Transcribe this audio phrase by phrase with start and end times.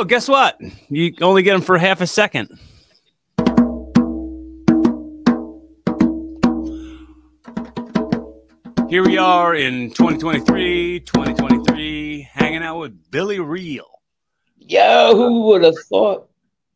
[0.00, 0.58] Oh, guess what?
[0.88, 2.48] You only get them for half a second.
[8.88, 14.00] Here we are in 2023, 2023, hanging out with Billy Reil.
[14.56, 16.30] Yo, who would have thought?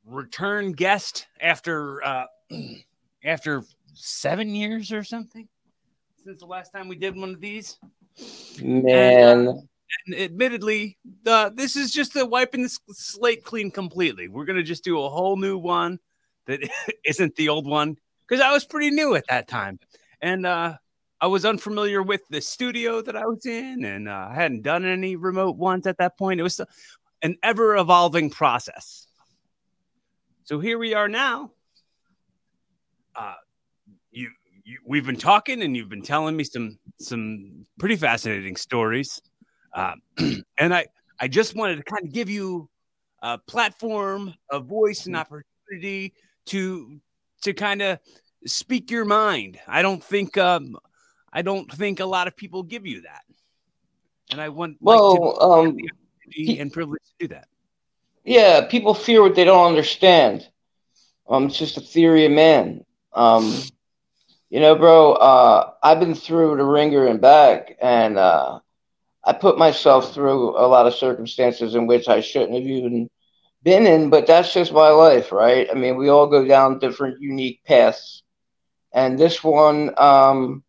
[0.04, 2.26] Return guest after uh
[3.24, 3.62] after
[3.94, 5.48] seven years or something
[6.22, 7.78] since the last time we did one of these.
[8.60, 8.84] Man.
[8.86, 9.52] And, uh,
[10.06, 14.28] and admittedly, this is just a wiping the slate clean completely.
[14.28, 15.98] We're gonna just do a whole new one
[16.46, 16.60] that
[17.04, 19.78] isn't the old one because I was pretty new at that time,
[20.20, 20.76] and uh,
[21.20, 24.84] I was unfamiliar with the studio that I was in, and uh, I hadn't done
[24.84, 26.40] any remote ones at that point.
[26.40, 26.60] It was
[27.22, 29.06] an ever evolving process.
[30.44, 31.52] So here we are now.
[33.16, 33.34] Uh,
[34.10, 34.28] you,
[34.64, 39.22] you, we've been talking, and you've been telling me some some pretty fascinating stories.
[39.74, 40.02] Um,
[40.58, 40.86] and I,
[41.18, 42.68] I just wanted to kind of give you
[43.22, 46.14] a platform, a voice, an opportunity
[46.46, 47.00] to
[47.42, 47.98] to kind of
[48.46, 49.58] speak your mind.
[49.66, 50.76] I don't think um,
[51.32, 53.22] I don't think a lot of people give you that,
[54.30, 55.76] and I want like, Well, to um,
[56.26, 57.48] opportunity and privilege to do that.
[58.24, 60.48] yeah, people fear what they don't understand.
[61.28, 62.84] Um, it's just a theory of man.
[63.14, 63.62] Um,
[64.50, 68.60] you know, bro, uh, I've been through the ringer and back, and uh,
[69.26, 73.08] I put myself through a lot of circumstances in which I shouldn't have even
[73.62, 75.66] been in, but that's just my life, right?
[75.70, 78.22] I mean, we all go down different unique paths.
[78.92, 80.62] And this one um,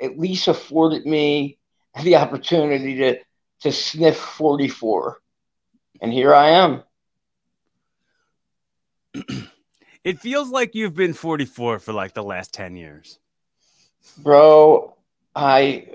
[0.00, 1.58] at least afforded me
[2.02, 3.18] the opportunity to,
[3.60, 5.18] to sniff 44.
[6.00, 6.82] And here I am.
[10.04, 13.18] It feels like you've been 44 for like the last 10 years.
[14.16, 14.96] Bro,
[15.34, 15.88] I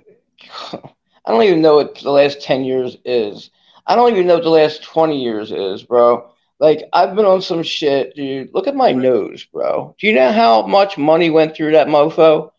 [1.25, 3.49] I don't even know what the last 10 years is.
[3.85, 6.29] I don't even know what the last 20 years is, bro.
[6.59, 8.53] Like I've been on some shit, dude.
[8.53, 9.95] Look at my nose, bro.
[9.99, 12.51] Do you know how much money went through that mofo?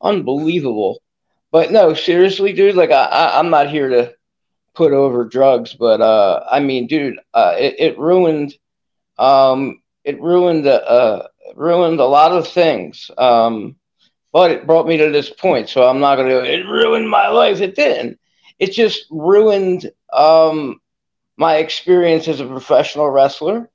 [0.00, 1.02] Unbelievable.
[1.52, 4.14] But no, seriously, dude, like I, I I'm not here to
[4.74, 8.54] put over drugs, but uh I mean, dude, uh it, it ruined
[9.18, 13.10] um it ruined uh ruined a lot of things.
[13.18, 13.76] Um
[14.32, 15.68] but it brought me to this point.
[15.68, 16.36] So I'm not gonna.
[16.40, 17.60] It ruined my life.
[17.60, 18.18] It didn't.
[18.58, 20.80] It just ruined um,
[21.36, 23.70] my experience as a professional wrestler.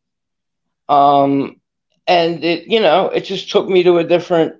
[0.87, 1.59] Um,
[2.07, 4.57] and it, you know, it just took me to a different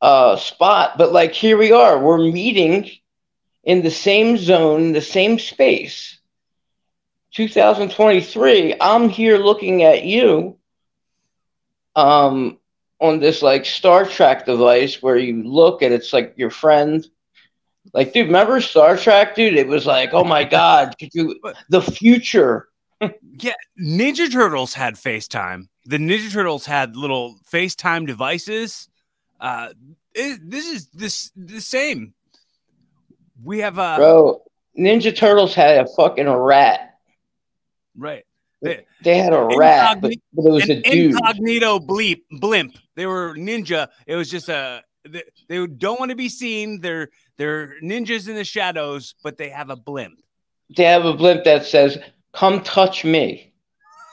[0.00, 0.96] uh, spot.
[0.96, 1.98] But like here we are.
[1.98, 2.88] We're meeting
[3.64, 6.18] in the same zone, the same space.
[7.34, 8.76] 2023.
[8.80, 10.56] I'm here looking at you.
[11.96, 12.59] Um,
[13.00, 17.06] on this like Star Trek device where you look and it's like your friend.
[17.94, 19.54] Like, dude, remember Star Trek, dude?
[19.54, 22.68] It was like, oh my god, could you the future?
[23.38, 25.68] Yeah, Ninja Turtles had FaceTime.
[25.86, 28.90] The Ninja Turtles had little FaceTime devices.
[29.40, 29.70] Uh,
[30.14, 32.12] it, this is this the same.
[33.42, 34.42] We have a Bro,
[34.78, 36.98] Ninja Turtles had a fucking rat.
[37.96, 38.26] right.
[38.62, 41.12] They had a rat, but, but it was an a dude.
[41.12, 42.76] incognito bleep blimp.
[42.96, 43.88] They were ninja.
[44.06, 46.80] It was just a they, they don't want to be seen.
[46.80, 50.20] They're they're ninjas in the shadows, but they have a blimp.
[50.76, 51.98] They have a blimp that says,
[52.34, 53.52] "Come touch me."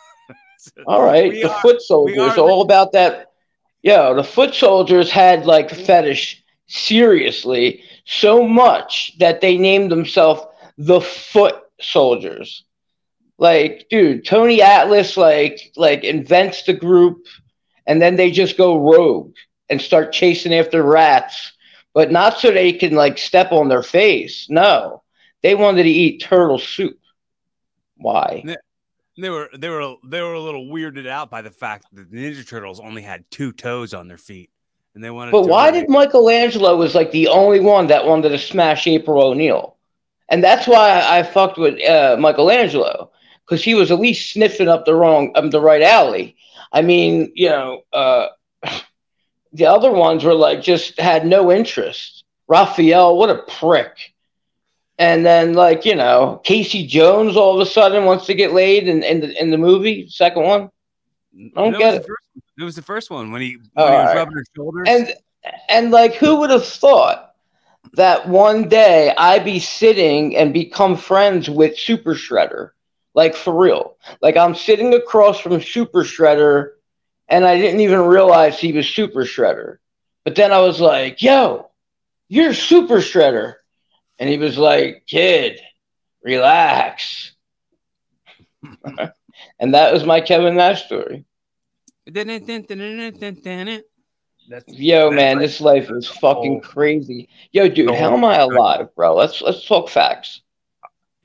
[0.87, 3.31] All right, We the are- foot soldiers, all about that.
[3.83, 10.41] Yeah, the foot soldiers had like fetish seriously so much that they named themselves
[10.77, 12.63] the Foot Soldiers.
[13.37, 17.25] Like, dude, Tony Atlas like like invents the group,
[17.85, 19.33] and then they just go rogue
[19.69, 21.51] and start chasing after rats,
[21.93, 24.47] but not so they can like step on their face.
[24.49, 25.03] No,
[25.43, 26.99] they wanted to eat turtle soup.
[27.97, 28.43] Why?
[29.19, 32.17] They were they were they were a little weirded out by the fact that the
[32.17, 34.49] Ninja Turtles only had two toes on their feet,
[34.95, 35.31] and they wanted.
[35.31, 39.77] But why did Michelangelo was like the only one that wanted to smash April O'Neil,
[40.29, 43.11] and that's why I fucked with uh, Michelangelo
[43.47, 46.35] because he was at least sniffing up the wrong um, the right alley.
[46.71, 48.27] I mean, you know, uh,
[49.53, 52.23] the other ones were like just had no interest.
[52.47, 54.13] Raphael, what a prick.
[54.99, 58.87] And then, like you know, Casey Jones all of a sudden wants to get laid
[58.87, 60.69] in, in the in the movie, second one.
[61.55, 62.05] I don't get it.
[62.07, 64.15] first- It was the first one when he when he was right.
[64.15, 64.87] rubbing her shoulders.
[64.89, 65.13] And
[65.69, 67.35] and like who would have thought
[67.93, 72.71] that one day I'd be sitting and become friends with Super Shredder?
[73.17, 73.97] Like for real.
[74.21, 76.73] Like I'm sitting across from Super Shredder
[77.27, 79.77] and I didn't even realize he was Super Shredder.
[80.23, 81.71] But then I was like, yo,
[82.27, 83.55] you're Super Shredder.
[84.19, 85.59] And he was like, kid,
[86.23, 87.33] relax.
[89.59, 91.25] And that was my Kevin Nash story.
[94.47, 97.29] That's, Yo, that's man, like- this life is fucking crazy.
[97.51, 99.15] Yo, dude, how am I alive, bro?
[99.15, 100.41] Let's let's talk facts.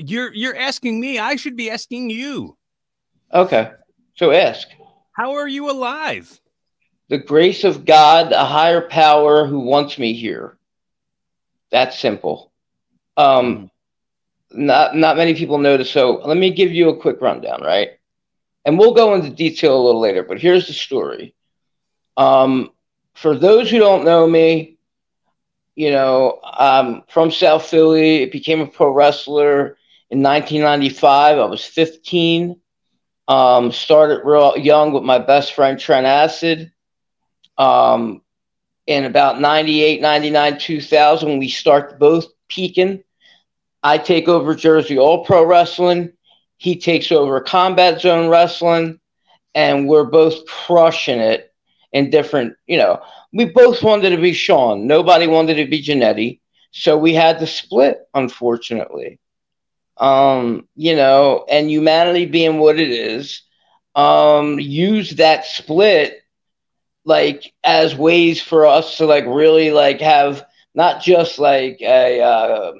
[0.09, 1.19] You're you're asking me.
[1.19, 2.57] I should be asking you.
[3.33, 3.71] Okay.
[4.15, 4.69] So ask.
[5.13, 6.41] How are you alive?
[7.09, 10.57] The grace of God, a higher power who wants me here.
[11.71, 12.53] That's simple.
[13.17, 13.71] Um
[14.51, 15.91] not not many people notice.
[15.91, 17.91] So let me give you a quick rundown, right?
[18.65, 21.35] And we'll go into detail a little later, but here's the story.
[22.17, 22.71] Um,
[23.15, 24.79] for those who don't know me,
[25.75, 28.27] you know, I'm from South Philly.
[28.27, 29.77] Became a pro wrestler
[30.13, 31.39] in 1995.
[31.39, 32.61] I was 15.
[33.29, 36.71] Um, started real young with my best friend Trent Acid.
[37.57, 38.21] Um,
[38.87, 43.03] in about 98, 99, 2000, we start both peaking.
[43.83, 46.13] I take over Jersey All Pro Wrestling.
[46.59, 49.01] He takes over Combat Zone Wrestling,
[49.55, 51.55] and we're both crushing it
[51.93, 53.01] in different, you know,
[53.33, 54.87] we both wanted to be Shawn.
[54.87, 56.41] Nobody wanted to be Jannetty.
[56.71, 59.19] So we had to split, unfortunately.
[60.03, 63.43] Um, you know, and humanity being what it is,
[63.95, 66.23] um, use that split
[67.05, 70.45] like as ways for us to like really like have
[70.75, 72.73] not just like a uh,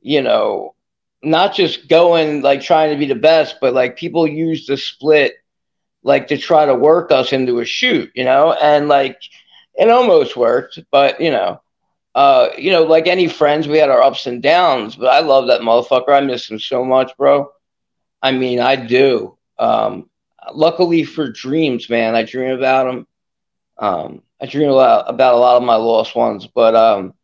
[0.00, 0.74] you know
[1.22, 5.34] not just going like trying to be the best but like people use the split
[6.02, 8.52] like to try to work us into a shoot you know?
[8.52, 9.20] And like
[9.74, 11.60] it almost worked but you know
[12.14, 15.46] uh you know like any friends we had our ups and downs but i love
[15.48, 16.12] that motherfucker.
[16.14, 17.50] I miss him so much bro.
[18.22, 19.36] I mean i do.
[19.58, 20.08] Um
[20.52, 23.06] luckily for dreams man i dream about him.
[23.78, 27.14] Um, I dream a lot about a lot of my lost ones, but um,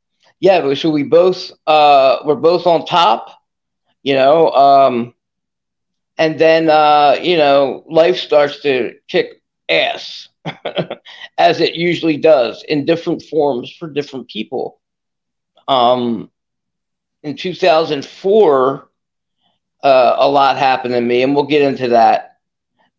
[0.41, 0.61] yeah.
[0.61, 3.31] but So we both uh, we're both on top,
[4.03, 5.15] you know, um,
[6.19, 10.29] and then uh, you know life starts to kick ass,
[11.39, 14.81] as it usually does in different forms for different people.
[15.69, 16.31] Um,
[17.23, 18.89] in 2004,
[19.83, 22.33] uh, a lot happened to me, and we'll get into that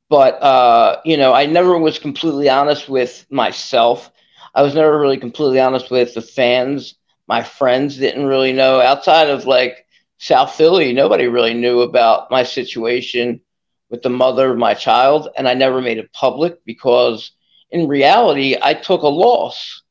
[0.09, 4.11] but uh, you know, I never was completely honest with myself.
[4.53, 6.95] I was never really completely honest with the fans.
[7.27, 9.85] My friends didn't really know outside of like
[10.17, 10.93] South Philly.
[10.93, 13.41] Nobody really knew about my situation
[13.89, 17.31] with the mother of my child, and I never made it public because
[17.71, 19.81] in reality, I took a loss,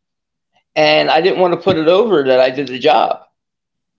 [0.74, 3.20] and I didn't want to put it over that I did the job.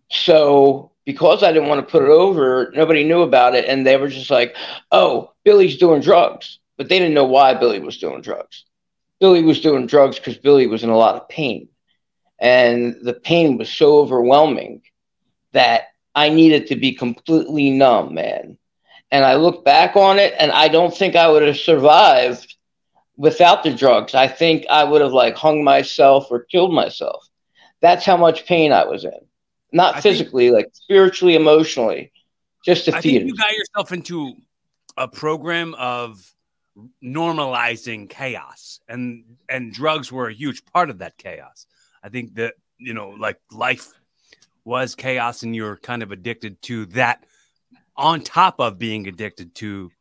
[0.10, 3.98] So because I didn't want to put it over, nobody knew about it, and they
[3.98, 4.56] were just like,
[4.92, 8.66] "Oh, Billy's doing drugs," but they didn't know why Billy was doing drugs.
[9.20, 11.70] Billy was doing drugs because Billy was in a lot of pain,
[12.40, 14.82] and the pain was so overwhelming
[15.54, 18.58] that I needed to be completely numb, man.
[19.10, 22.57] And I look back on it, and I don't think I would have survived
[23.18, 24.16] without the drugs.
[24.16, 27.28] I think I would have like hung myself or killed myself.
[27.82, 29.12] That's how much pain I was in
[29.72, 32.12] not I think- physically, like spiritually, emotionally,
[32.64, 34.34] just I think you got yourself into
[34.98, 36.20] a program of
[37.04, 41.66] normalizing chaos, and and drugs were a huge part of that chaos.
[42.04, 43.92] I think that you know, like life
[44.64, 47.26] was chaos, and you're kind of addicted to that.
[47.96, 49.92] On top of being addicted to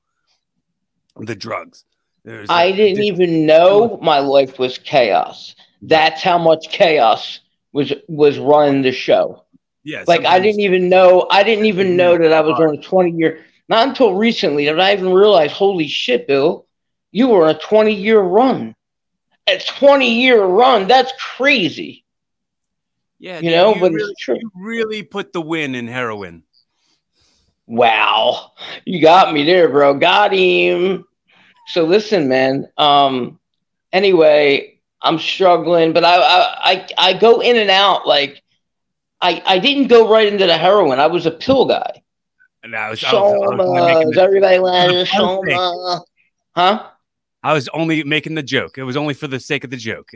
[1.17, 1.85] the drugs,
[2.27, 5.55] There's I a- didn't even know my life was chaos.
[5.81, 7.39] That's how much chaos
[7.73, 9.45] was was running the show.
[9.85, 11.29] Yeah, Like I didn't even know.
[11.31, 13.45] I didn't even know that I was on a twenty year.
[13.69, 15.53] Not until recently did I even realize.
[15.53, 16.67] Holy shit, Bill!
[17.13, 18.75] You were on a twenty year run.
[19.47, 20.89] A twenty year run.
[20.89, 22.05] That's crazy.
[23.21, 24.37] Yeah, you dude, know, but it's true.
[24.41, 26.43] You really put the win in heroin.
[27.69, 28.53] Wow,
[28.85, 29.95] you got me there, bro.
[29.95, 31.05] Got him.
[31.67, 32.69] So listen, man.
[32.79, 33.39] Um.
[33.93, 38.07] Anyway, I'm struggling, but I I I, I go in and out.
[38.07, 38.43] Like,
[39.21, 41.01] I I didn't go right into the heroin.
[41.01, 42.03] I was a pill guy.
[42.63, 45.07] And I was, I was, I was only making the, Everybody the.
[45.07, 46.03] Soma.
[46.57, 46.87] Huh?
[47.45, 48.77] I was only making the joke.
[48.77, 50.11] It was only for the sake of the joke.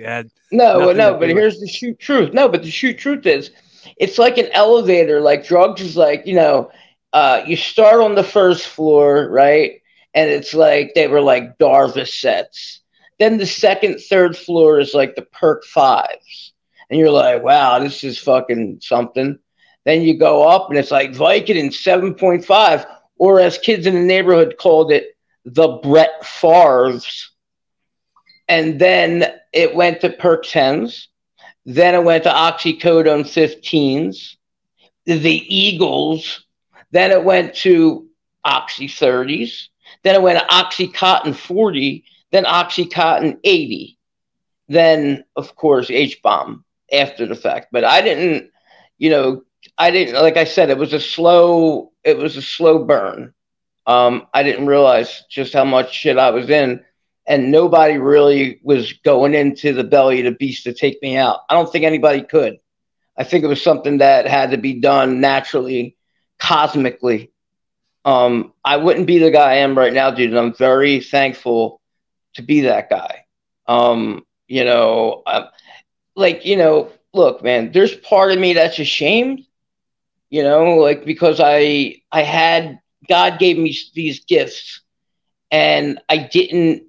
[0.51, 2.33] No, no, but here's the shoot truth.
[2.35, 3.53] No, but the shoot truth is
[3.99, 5.21] it's like an elevator.
[5.21, 6.73] Like drugs is like, you know,
[7.13, 9.80] uh, you start on the first floor, right?
[10.15, 12.79] And it's like they were like Darvocets.
[13.19, 16.53] Then the second, third floor is like the perk fives.
[16.89, 19.39] And you're like, wow, this is fucking something.
[19.85, 22.87] Then you go up and it's like Vicodin 7.5,
[23.17, 27.31] or as kids in the neighborhood called it, the Brett Favres.
[28.49, 31.07] And then it went to perk 10s.
[31.65, 34.37] Then it went to oxycodone 15s,
[35.05, 36.45] the Eagles.
[36.91, 38.09] Then it went to
[38.43, 39.69] oxy 30s.
[40.03, 43.99] Then it went Oxycontin 40, then Oxycontin 80,
[44.69, 47.69] then of course H bomb after the fact.
[47.73, 48.51] But I didn't,
[48.99, 49.43] you know,
[49.77, 53.35] I didn't like I said, it was a slow, it was a slow burn.
[53.87, 56.85] Um, I didn't realize just how much shit I was in,
[57.27, 61.41] and nobody really was going into the belly of the beast to take me out.
[61.49, 62.59] I don't think anybody could.
[63.17, 65.97] I think it was something that had to be done naturally,
[66.39, 67.33] cosmically.
[68.11, 70.31] Um, I wouldn't be the guy I am right now, dude.
[70.31, 71.81] And I'm very thankful
[72.35, 73.25] to be that guy.
[73.69, 75.45] Um, you know, I'm,
[76.17, 79.47] like, you know, look, man, there's part of me that's ashamed,
[80.29, 84.81] you know, like because I I had God gave me these gifts
[85.53, 86.83] and I didn't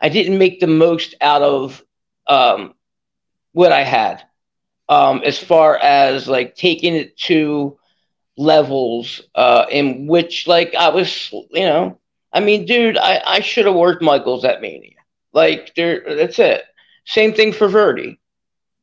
[0.00, 1.82] I didn't make the most out of
[2.28, 2.74] um,
[3.50, 4.22] what I had.
[4.88, 7.79] Um, as far as like taking it to
[8.36, 11.98] levels uh, in which like I was, you know,
[12.32, 14.96] I mean, dude, I, I should have worked Michaels at Mania.
[15.32, 16.64] Like there, that's it.
[17.04, 18.20] Same thing for Verdi,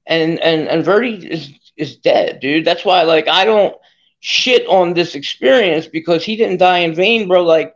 [0.05, 2.65] and and and Verdi is is dead, dude.
[2.65, 3.75] That's why like I don't
[4.19, 7.43] shit on this experience because he didn't die in vain, bro.
[7.43, 7.73] Like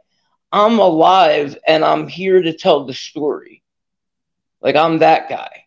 [0.52, 3.64] I'm alive and I'm here to tell the story.
[4.62, 5.66] Like I'm that guy.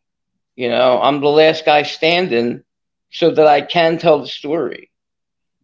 [0.56, 2.62] You know, I'm the last guy standing
[3.10, 4.90] so that I can tell the story.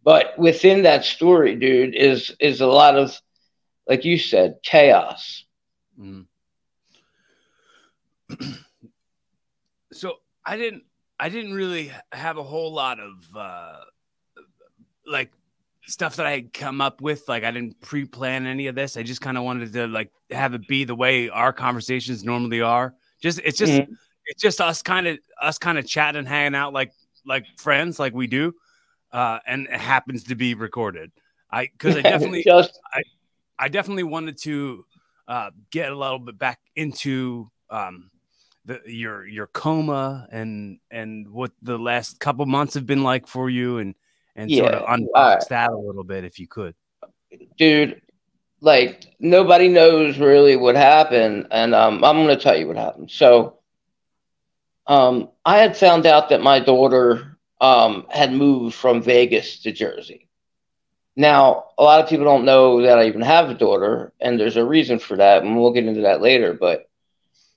[0.03, 3.19] But within that story, dude, is is a lot of
[3.87, 5.43] like you said, chaos.
[5.99, 6.25] Mm.
[9.91, 10.15] so
[10.45, 10.83] I didn't
[11.19, 13.79] I didn't really have a whole lot of uh
[15.05, 15.31] like
[15.87, 17.27] stuff that I had come up with.
[17.27, 18.97] Like I didn't pre-plan any of this.
[18.97, 22.61] I just kind of wanted to like have it be the way our conversations normally
[22.61, 22.95] are.
[23.21, 23.93] Just it's just mm-hmm.
[24.25, 26.93] it's just us kind of us kind of chatting, hanging out like
[27.25, 28.53] like friends, like we do.
[29.11, 31.11] Uh, and it happens to be recorded.
[31.51, 32.79] I because I definitely just...
[32.93, 33.03] I
[33.59, 34.85] I definitely wanted to
[35.27, 38.09] uh, get a little bit back into um,
[38.65, 43.49] the, your your coma and and what the last couple months have been like for
[43.49, 43.95] you and
[44.35, 46.75] and yeah, sort of unbox uh, that a little bit if you could.
[47.57, 48.01] Dude,
[48.61, 53.11] like nobody knows really what happened, and um, I'm going to tell you what happened.
[53.11, 53.59] So,
[54.87, 57.30] um, I had found out that my daughter
[57.61, 60.27] um, had moved from Vegas to Jersey.
[61.15, 64.57] Now, a lot of people don't know that I even have a daughter, and there's
[64.57, 66.53] a reason for that, and we'll get into that later.
[66.53, 66.89] But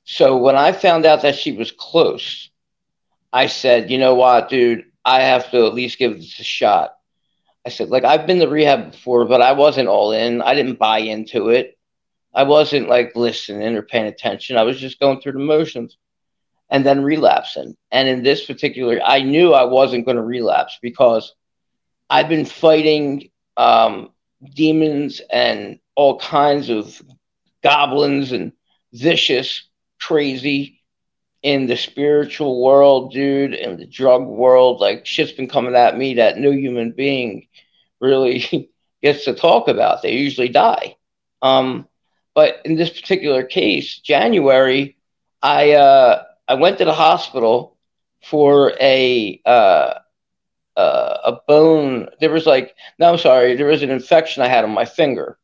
[0.05, 2.51] so when I found out that she was close,
[3.33, 6.95] I said, you know what, dude, I have to at least give this a shot.
[7.67, 10.43] I said, like, I've been to rehab before, but I wasn't all in.
[10.43, 11.79] I didn't buy into it.
[12.35, 14.59] I wasn't like listening or paying attention.
[14.59, 15.97] I was just going through the motions
[16.71, 17.77] and then relapsing.
[17.91, 21.35] And in this particular, I knew I wasn't going to relapse because
[22.11, 24.11] I've been fighting um,
[24.55, 27.01] demons and all kinds of
[27.63, 28.53] goblins and
[28.93, 29.69] vicious,
[30.01, 30.81] crazy
[31.43, 36.15] in the spiritual world, dude, in the drug world, like shit's been coming at me
[36.15, 37.47] that no human being
[38.01, 38.71] really
[39.03, 40.03] gets to talk about.
[40.03, 40.97] They usually die.
[41.43, 41.87] Um,
[42.35, 44.97] but in this particular case, January,
[45.43, 47.77] I uh, I went to the hospital
[48.23, 49.95] for a uh,
[50.77, 52.09] uh, a bone.
[52.21, 55.39] There was like no, I'm sorry, there was an infection I had on my finger,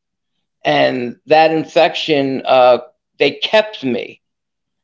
[0.65, 2.79] and that infection uh,
[3.19, 4.21] they kept me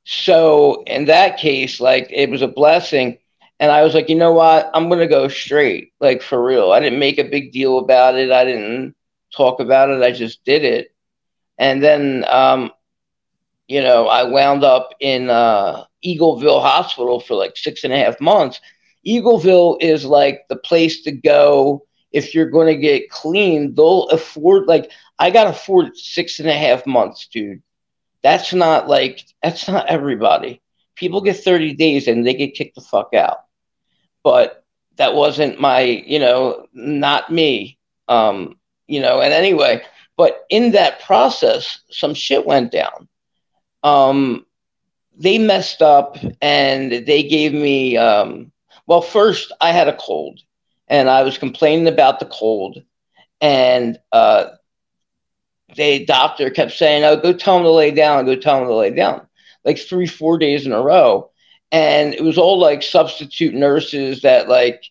[0.05, 3.19] so in that case, like it was a blessing.
[3.59, 4.71] And I was like, you know what?
[4.75, 6.73] I'm to go straight, like for real.
[6.73, 8.31] I didn't make a big deal about it.
[8.31, 8.95] I didn't
[9.37, 10.03] talk about it.
[10.03, 10.95] I just did it.
[11.59, 12.71] And then, um,
[13.69, 18.21] you know, I wound up in uh, Eagleville Hospital for like six and a half
[18.21, 18.61] months.
[19.07, 23.75] Eagleville is like the place to go if you're going to get clean.
[23.75, 27.63] They'll afford, like, I got afford six and a half months, dude.
[28.23, 30.61] That's not like that's not everybody.
[30.97, 33.39] People get 30 days and they get kicked the fuck out.
[34.25, 34.65] But
[34.97, 37.79] that wasn't my, you know, not me.
[38.09, 39.83] Um, you know, and anyway,
[40.17, 43.09] but in that process, some shit went down.
[43.83, 44.47] Um,
[45.17, 48.53] they messed up and they gave me um,
[48.87, 50.41] well first i had a cold
[50.89, 52.83] and i was complaining about the cold
[53.41, 54.47] and uh,
[55.75, 58.27] the doctor kept saying, "Oh, go tell him to lay down.
[58.27, 59.27] Go tell him to lay down."
[59.65, 61.31] Like three, four days in a row,
[61.73, 64.85] and it was all like substitute nurses that like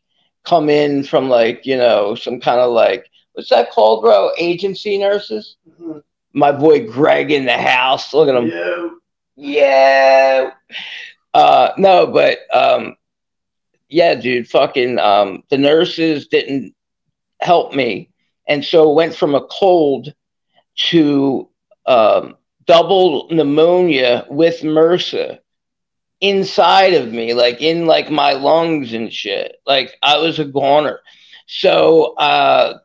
[0.44, 4.32] come in from like you know some kind of like what's that called, bro?
[4.38, 5.58] Agency nurses.
[5.70, 6.00] Mm-hmm.
[6.34, 8.14] My boy Greg in the house.
[8.14, 8.48] Look at him.
[8.48, 8.90] Yeah.
[9.36, 10.52] Yeah.
[11.34, 12.96] Uh, no, but um,
[13.90, 14.48] yeah, dude.
[14.48, 16.74] Fucking um, the nurses didn't
[17.42, 18.10] help me,
[18.48, 20.14] and so went from a cold
[20.90, 21.50] to
[21.86, 25.40] um, double pneumonia with MRSA
[26.22, 29.58] inside of me, like in like my lungs and shit.
[29.66, 31.02] Like I was a goner.
[31.48, 32.80] So uh,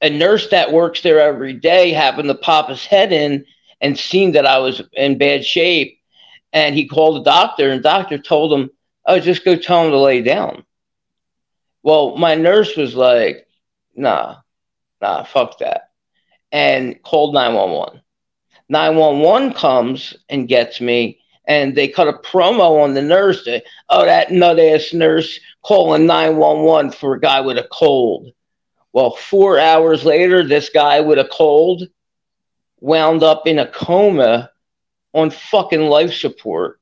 [0.00, 3.44] a nurse that works there every day happened to pop his head in
[3.80, 6.00] and seen that I was in bad shape.
[6.52, 8.70] And he called the doctor, and the doctor told him,
[9.04, 10.64] Oh, just go tell him to lay down.
[11.82, 13.46] Well, my nurse was like,
[13.94, 14.36] Nah,
[15.00, 15.90] nah, fuck that.
[16.52, 18.00] And called 911.
[18.68, 23.44] 911 comes and gets me, and they cut a promo on the nurse.
[23.44, 28.32] That, oh, that nut ass nurse calling 911 for a guy with a cold.
[28.92, 31.82] Well, four hours later, this guy with a cold
[32.80, 34.50] wound up in a coma
[35.12, 36.80] on fucking life support.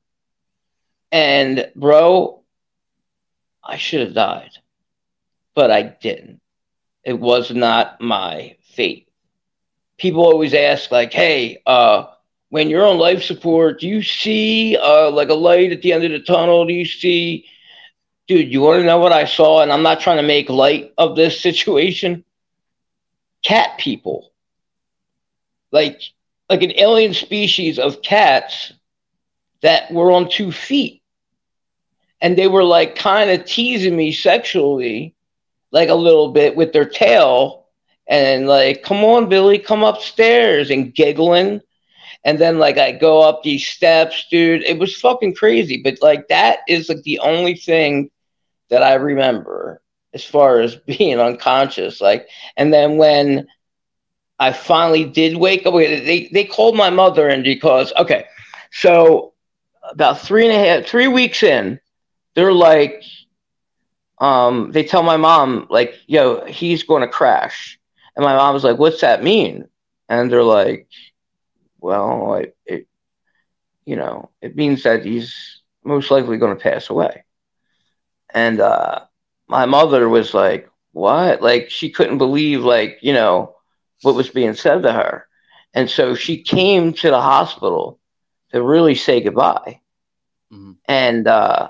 [1.11, 2.43] And, bro,
[3.63, 4.51] I should have died,
[5.53, 6.41] but I didn't.
[7.03, 9.07] It was not my fate.
[9.97, 12.07] People always ask, like, hey, uh,
[12.49, 16.03] when you're on life support, do you see uh, like a light at the end
[16.03, 16.65] of the tunnel?
[16.65, 17.45] Do you see
[18.27, 19.61] dude, you want to know what I saw?
[19.61, 22.23] And I'm not trying to make light of this situation.
[23.43, 24.31] Cat people,
[25.71, 26.01] like
[26.49, 28.71] like an alien species of cats
[29.61, 31.01] that were on two feet,
[32.21, 35.15] and they were like kind of teasing me sexually,
[35.71, 37.65] like a little bit with their tail,
[38.07, 41.61] and like, come on, Billy, come upstairs, and giggling.
[42.23, 44.63] And then like I go up these steps, dude.
[44.63, 45.81] It was fucking crazy.
[45.83, 48.09] But like that is like the only thing
[48.69, 49.81] that I remember
[50.13, 52.01] as far as being unconscious.
[52.01, 53.47] Like, and then when
[54.39, 58.25] I finally did wake up, they, they called my mother in because, okay,
[58.71, 59.33] so
[59.89, 61.79] about three and a half, three weeks in,
[62.33, 63.03] they're like,
[64.19, 67.79] um, they tell my mom, like, yo, he's going to crash.
[68.15, 69.67] And my mom was like, what's that mean?
[70.09, 70.87] And they're like,
[71.79, 72.87] well, it, it
[73.85, 77.23] you know, it means that he's most likely going to pass away.
[78.33, 79.01] And uh,
[79.47, 81.41] my mother was like, what?
[81.41, 83.54] Like she couldn't believe like, you know,
[84.01, 85.27] what was being said to her.
[85.73, 87.99] And so she came to the hospital
[88.51, 89.81] to really say goodbye.
[90.51, 90.73] Mm-hmm.
[90.85, 91.69] And uh,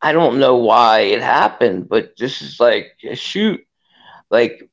[0.00, 3.64] I don't know why it happened, but this is like a shoot.
[4.30, 4.68] Like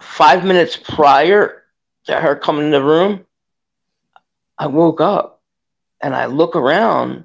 [0.00, 1.62] five minutes prior
[2.04, 3.26] to her coming in the room,
[4.56, 5.42] I woke up
[6.00, 7.24] and I look around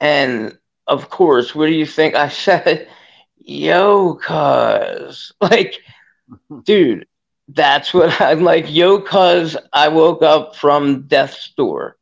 [0.00, 2.14] and of course, what do you think?
[2.14, 2.88] I said,
[3.36, 5.32] yo, cuz.
[5.40, 5.80] Like,
[6.64, 7.06] dude,
[7.48, 11.96] that's what I'm like, yo, cuz I woke up from death's door.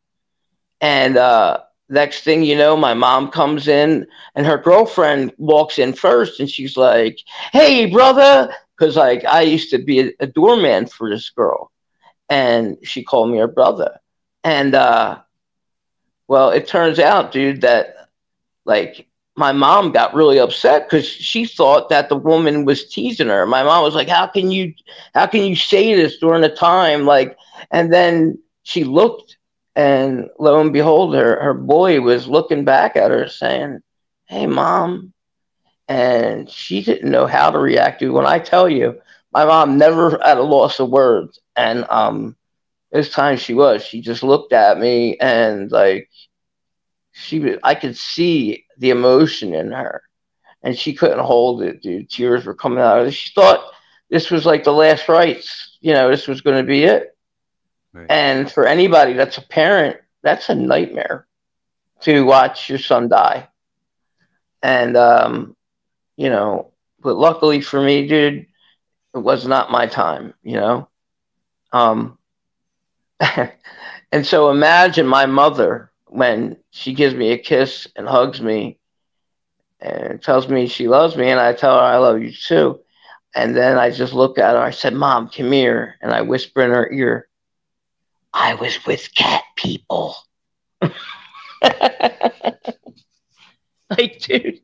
[0.81, 5.93] And uh, next thing you know, my mom comes in and her girlfriend walks in
[5.93, 7.19] first and she's like,
[7.53, 8.53] hey, brother.
[8.77, 11.71] Because like I used to be a, a doorman for this girl.
[12.29, 14.01] And she called me her brother.
[14.43, 15.21] And uh,
[16.27, 18.09] well, it turns out, dude, that
[18.65, 23.47] like my mom got really upset because she thought that the woman was teasing her.
[23.47, 24.75] My mom was like, "How can you,
[25.14, 27.37] how can you say this during a time like?"
[27.71, 29.37] And then she looked,
[29.75, 33.81] and lo and behold, her her boy was looking back at her, saying,
[34.27, 35.12] "Hey, mom,"
[35.88, 38.12] and she didn't know how to react to.
[38.12, 38.95] When I tell you,
[39.33, 42.37] my mom never at a loss of words, and um,
[42.92, 43.85] this time she was.
[43.85, 46.09] She just looked at me and like
[47.12, 50.03] she was, I could see the emotion in her
[50.62, 52.11] and she couldn't hold it, dude.
[52.11, 53.12] Tears were coming out of her.
[53.12, 53.72] She thought
[54.11, 57.16] this was like the last rites, you know, this was going to be it.
[57.92, 58.07] Right.
[58.11, 61.27] And for anybody that's a parent, that's a nightmare
[62.01, 63.48] to watch your son die.
[64.62, 65.57] And, um,
[66.16, 68.46] you know, but luckily for me, dude,
[69.14, 70.88] it was not my time, you know?
[71.72, 72.18] Um,
[74.12, 78.79] and so imagine my mother when she gives me a kiss and hugs me
[79.81, 82.81] and tells me she loves me, and I tell her I love you too.
[83.35, 84.61] And then I just look at her.
[84.62, 85.96] I said, Mom, come here.
[86.03, 87.29] And I whisper in her ear,
[88.33, 90.16] I was with cat people.
[90.83, 90.92] like,
[94.20, 94.61] dude,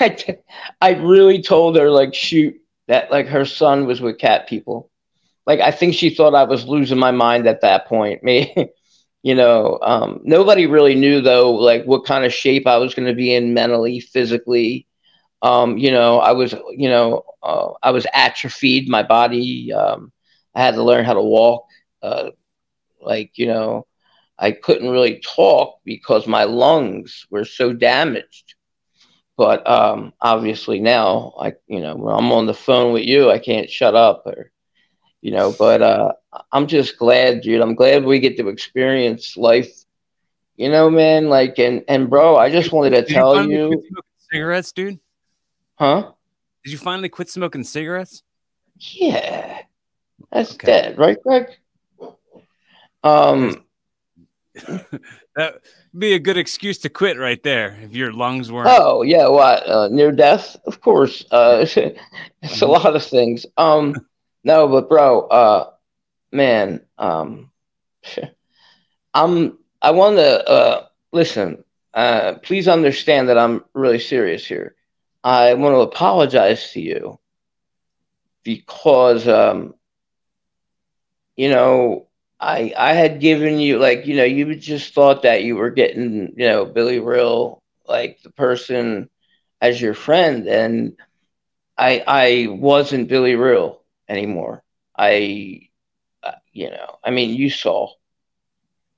[0.00, 0.34] I, t-
[0.80, 2.56] I really told her, like, shoot,
[2.88, 4.90] that like her son was with cat people.
[5.46, 8.22] Like, I think she thought I was losing my mind at that point.
[8.24, 8.70] Me,
[9.22, 13.08] you know um, nobody really knew though like what kind of shape i was going
[13.08, 14.86] to be in mentally physically.
[15.42, 18.88] Um, you know i was you know uh, i was atrophied.
[18.88, 20.12] My body um,
[20.54, 21.66] i had to learn how to walk.
[22.02, 22.30] Uh,
[23.02, 23.86] like you know
[24.38, 28.54] i couldn't really talk because my lungs were so damaged.
[29.36, 33.38] But um, obviously now i you know when i'm on the phone with you i
[33.38, 34.50] can't shut up or
[35.22, 35.54] you know.
[35.58, 36.12] But uh,
[36.52, 37.60] I'm just glad, dude.
[37.60, 39.70] I'm glad we get to experience life.
[40.56, 41.28] You know, man.
[41.28, 44.28] Like, and and bro, I just wanted to Did tell you, you, finally quit smoking
[44.30, 45.00] cigarettes, dude.
[45.78, 46.12] huh?
[46.64, 48.22] Did you finally quit smoking cigarettes?
[48.78, 49.58] Yeah,
[50.30, 50.66] that's Okay.
[50.66, 51.46] dead, right, Greg?
[53.02, 53.64] Um,
[55.36, 55.54] That
[55.92, 58.68] would be a good excuse to quit right there if your lungs weren't.
[58.70, 60.56] oh yeah, what uh, near death?
[60.66, 61.64] Of course, uh,
[62.42, 63.46] it's a lot of things.
[63.56, 63.94] Um,
[64.44, 65.70] no, but bro, uh,
[66.32, 67.50] man, um,
[69.14, 69.58] I'm.
[69.82, 71.64] I want to uh, listen.
[71.94, 74.74] Uh, please understand that I'm really serious here.
[75.24, 77.18] I want to apologize to you
[78.44, 79.74] because, um,
[81.36, 82.06] you know,
[82.40, 86.32] I I had given you like you know you just thought that you were getting
[86.36, 89.08] you know Billy Reil like the person
[89.60, 90.92] as your friend and
[91.78, 93.79] I I wasn't Billy Reil
[94.10, 94.64] anymore.
[94.98, 95.70] I
[96.24, 97.88] uh, you know I mean you saw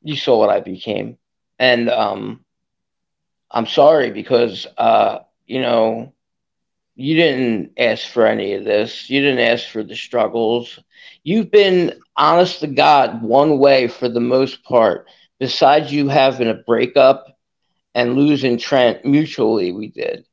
[0.03, 1.19] you saw what I became
[1.59, 2.45] and um
[3.53, 6.13] I'm sorry because uh you know
[6.97, 9.09] you didn't ask for any of this.
[9.11, 10.79] You didn't ask for the struggles.
[11.25, 15.07] You've been honest to God one way for the most part.
[15.41, 17.27] Besides you having a breakup
[17.95, 20.25] and losing Trent mutually, we did.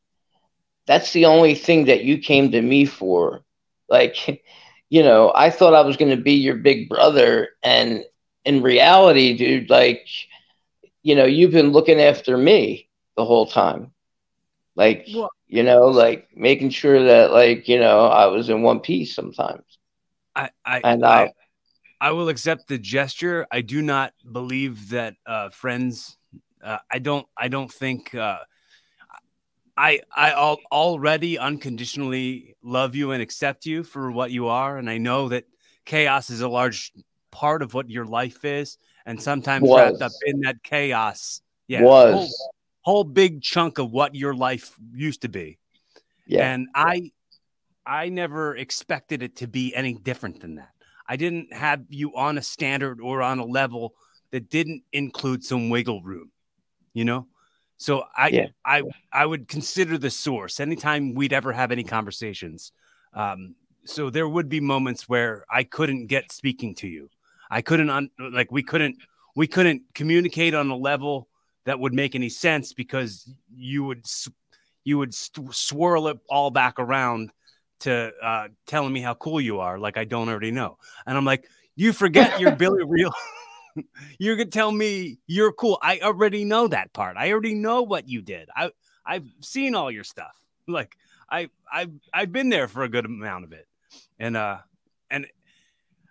[0.87, 3.43] That's the only thing that you came to me for.
[3.89, 4.43] Like,
[4.89, 7.49] you know, I thought I was going to be your big brother.
[7.63, 8.03] And
[8.45, 10.07] in reality, dude, like,
[11.03, 13.91] you know, you've been looking after me the whole time.
[14.75, 18.79] Like, Well- you know, like making sure that, like, you know, I was in one
[18.79, 19.63] piece sometimes.
[20.35, 21.27] I, I, And, I, uh,
[22.01, 23.45] I will accept the gesture.
[23.51, 26.17] I do not believe that uh, friends.
[26.63, 27.25] Uh, I don't.
[27.35, 28.13] I don't think.
[28.15, 28.39] Uh,
[29.79, 34.89] I I al- already unconditionally love you and accept you for what you are, and
[34.89, 35.45] I know that
[35.85, 36.91] chaos is a large
[37.31, 39.79] part of what your life is, and sometimes Was.
[39.79, 42.13] wrapped up in that chaos, yeah, was.
[42.13, 42.29] whole,
[42.81, 45.57] whole big chunk of what your life used to be.
[46.27, 46.51] Yeah.
[46.51, 47.11] And I
[47.85, 50.71] I never expected it to be any different than that.
[51.07, 53.93] I didn't have you on a standard or on a level
[54.31, 56.31] that didn't include some wiggle room,
[56.93, 57.27] you know?
[57.79, 58.47] So I Yeah.
[58.65, 62.73] I I would consider the source anytime we'd ever have any conversations.
[63.13, 67.09] Um, so there would be moments where I couldn't get speaking to you.
[67.49, 68.97] I couldn't un- like we couldn't
[69.35, 71.29] we couldn't communicate on a level
[71.63, 74.05] that would make any sense because you would
[74.83, 77.31] you would swirl it all back around
[77.79, 80.77] to uh, telling me how cool you are, like I don't already know.
[81.05, 83.13] And I'm like, you forget you're Billy Reil.
[84.19, 85.77] you're gonna tell me you're cool.
[85.81, 87.17] I already know that part.
[87.17, 88.49] I already know what you did.
[88.55, 88.71] I
[89.05, 90.35] I've seen all your stuff.
[90.67, 90.95] Like
[91.31, 93.65] I I I've been there for a good amount of it,
[94.19, 94.59] and uh
[95.09, 95.25] and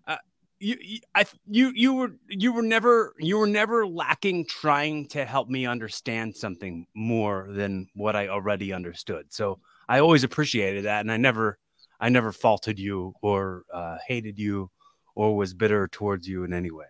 [0.09, 0.16] uh
[0.59, 5.25] you you I you you were you were never you were never lacking trying to
[5.25, 9.27] help me understand something more than what I already understood.
[9.33, 11.61] So I always appreciated that, and I never
[12.01, 14.71] I never faulted you or uh, hated you
[15.14, 16.87] or was bitter towards you in any way.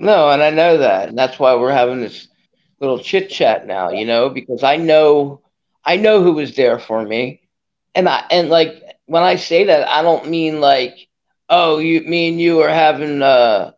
[0.00, 1.10] No, and I know that.
[1.10, 2.28] And that's why we're having this
[2.80, 5.42] little chit chat now, you know, because I know
[5.84, 7.42] I know who was there for me.
[7.94, 11.08] And I and like when I say that, I don't mean like,
[11.50, 13.72] oh, you me and you are having uh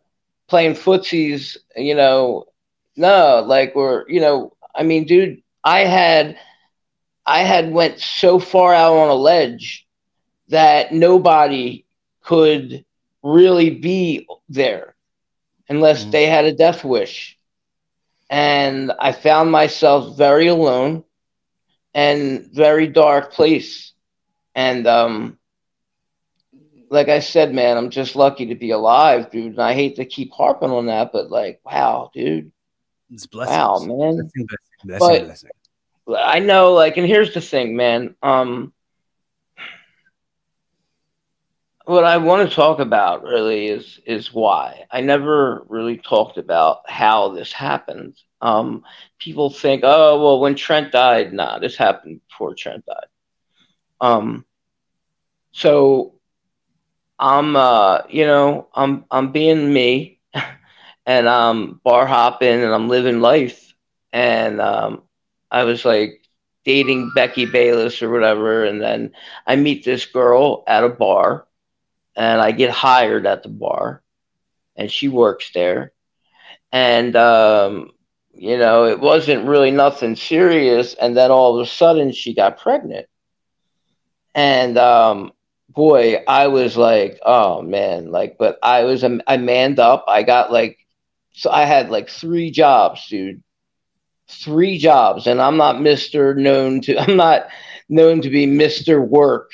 [0.49, 2.45] playing footsies, you know.
[2.97, 6.37] No, like we're you know, I mean, dude, I had
[7.25, 9.87] I had went so far out on a ledge
[10.49, 11.85] that nobody
[12.23, 12.85] could
[13.23, 14.92] really be there
[15.69, 16.11] unless Mhm.
[16.11, 17.37] they had a death wish.
[18.29, 21.03] And I found myself very alone
[21.93, 23.91] and very dark place.
[24.55, 25.37] And um
[26.89, 29.53] like I said, man, I'm just lucky to be alive, dude.
[29.53, 32.51] And I hate to keep harping on that, but like, wow, dude.
[33.11, 33.87] It's Wow, blessings.
[33.87, 34.15] man.
[34.15, 34.45] Blessing,
[34.83, 35.49] blessing, blessing,
[36.05, 38.15] But- I know, like, and here's the thing, man.
[38.21, 38.72] Um,
[41.85, 44.85] what I want to talk about really is is why.
[44.91, 48.15] I never really talked about how this happened.
[48.41, 48.83] Um,
[49.19, 53.07] people think, oh, well, when Trent died, nah, this happened before Trent died.
[54.01, 54.45] Um,
[55.51, 56.13] so
[57.19, 60.19] I'm, uh, you know, I'm I'm being me,
[61.05, 63.73] and I'm bar hopping and I'm living life,
[64.11, 65.03] and um,
[65.51, 66.21] I was like
[66.65, 69.11] dating Becky Bayless or whatever, and then
[69.45, 71.45] I meet this girl at a bar,
[72.15, 74.01] and I get hired at the bar,
[74.75, 75.91] and she works there,
[76.71, 77.91] and um,
[78.33, 82.59] you know it wasn't really nothing serious, and then all of a sudden she got
[82.59, 83.07] pregnant,
[84.35, 85.31] and um,
[85.73, 90.05] boy, I was like, oh man, like, but I was, I manned up.
[90.07, 90.77] I got like,
[91.33, 93.43] so I had like three jobs, dude.
[94.27, 95.27] Three jobs.
[95.27, 96.35] And I'm not Mr.
[96.35, 97.47] known to, I'm not
[97.89, 99.05] known to be Mr.
[99.05, 99.51] Work.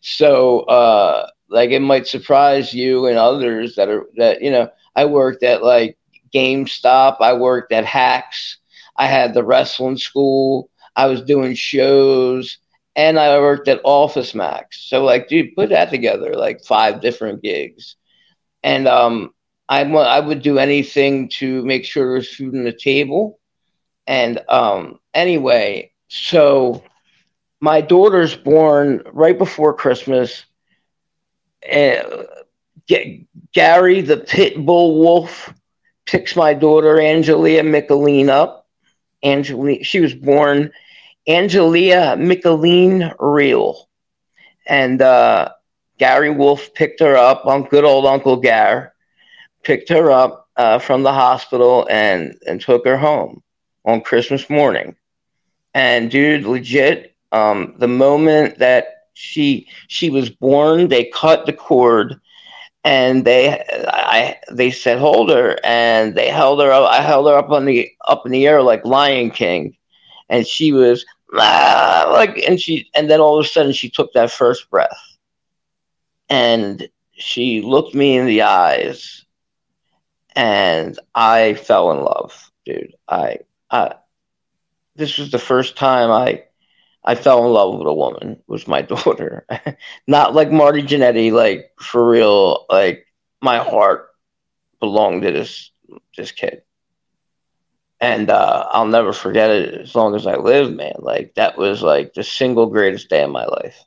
[0.00, 5.04] So, uh, like it might surprise you and others that are, that, you know, I
[5.04, 5.98] worked at like
[6.34, 7.16] GameStop.
[7.20, 8.58] I worked at Hacks.
[8.96, 10.70] I had the wrestling school.
[10.94, 12.58] I was doing shows
[12.96, 14.88] and I worked at Office Max.
[14.88, 17.96] So like, dude, put that together, like five different gigs,
[18.62, 19.34] and um,
[19.68, 23.38] I I would do anything to make sure there's food on the table,
[24.06, 26.82] and um, anyway, so
[27.60, 30.44] my daughter's born right before Christmas.
[31.68, 32.26] And
[33.52, 35.52] Gary, the pit bull wolf,
[36.06, 38.66] picks my daughter Angelia Mickaleen up.
[39.24, 40.72] Angelia, she was born
[41.28, 43.88] Angelia Mickaleen Reil.
[44.66, 45.50] And uh,
[45.98, 48.92] Gary Wolfe picked her up on good old Uncle Gar,
[49.62, 53.42] picked her up uh, from the hospital and, and took her home
[53.84, 54.96] on Christmas morning.
[55.74, 62.20] And dude, legit, um, the moment that she she was born, they cut the cord
[62.84, 66.90] and they I they said hold her and they held her up.
[66.90, 69.76] I held her up on the up in the air like Lion King,
[70.28, 74.12] and she was ah, like, and she, and then all of a sudden she took
[74.12, 74.98] that first breath,
[76.28, 79.24] and she looked me in the eyes,
[80.34, 82.94] and I fell in love, dude.
[83.08, 83.38] I,
[83.70, 83.94] I,
[84.94, 86.44] this was the first time I,
[87.06, 88.42] I fell in love with a woman.
[88.46, 89.46] Was my daughter,
[90.06, 92.66] not like Marty Jannetty, like for real.
[92.68, 93.06] Like
[93.40, 94.08] my heart
[94.80, 95.70] belonged to this
[96.16, 96.62] this kid
[98.00, 100.96] and uh, I'll never forget it as long as I live, man.
[100.98, 103.82] Like that was like the single greatest day of my life.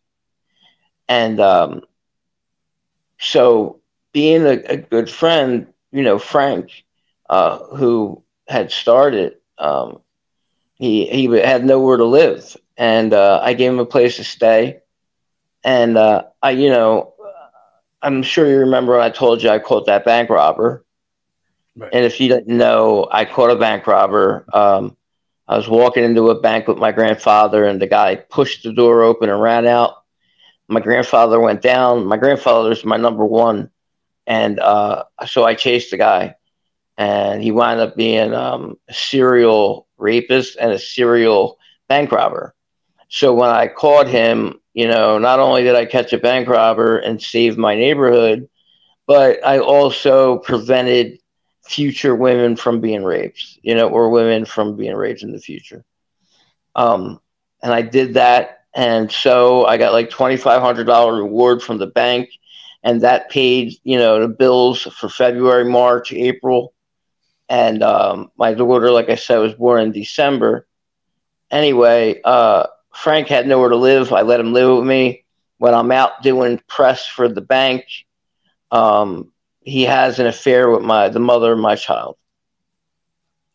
[1.08, 1.82] And um,
[3.20, 3.82] so,
[4.14, 6.84] being a, a, good friend, you know, Frank,
[7.30, 10.02] uh, who had started, um,
[10.76, 14.82] he he had nowhere to live, and uh, I gave him a place to stay.
[15.64, 17.14] And uh, I, you know,
[18.02, 20.86] I'm sure you remember I told you I caught that bank robber
[21.78, 21.94] Right.
[21.94, 24.46] And if you didn't know, I caught a bank robber.
[24.54, 24.98] Um,
[25.48, 29.04] I was walking into a bank with my grandfather, and the guy pushed the door
[29.04, 30.04] open and ran out.
[30.68, 32.06] My grandfather went down.
[32.06, 33.70] My grandfather is my number one,
[34.28, 36.36] and uh, so I chased the guy,
[36.98, 42.56] and he wound up being um, a serial rapist and a serial bank robber.
[43.10, 47.00] So when I caught him, you know, not only did I catch a bank robber
[47.00, 48.48] and save my neighborhood,
[49.08, 51.20] but I also prevented
[51.68, 55.84] future women from being raped, you know, or women from being raped in the future.
[56.76, 57.20] Um,
[57.62, 58.66] and I did that.
[58.76, 62.30] And so I got like $2,500 reward from the bank.
[62.84, 66.74] And that paid, you know, the bills for February, March, April.
[67.50, 70.68] And um, my daughter, like I said, was born in December.
[71.52, 72.68] Anyway, uh,
[73.00, 74.12] Frank had nowhere to live.
[74.12, 75.24] I let him live with me.
[75.58, 77.86] When I'm out doing press for the bank,
[78.72, 79.32] um,
[79.62, 82.18] he has an affair with my the mother of my child